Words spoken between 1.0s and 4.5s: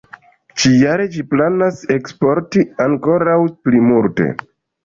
ĝi planas eksporti ankoraŭ pli multe.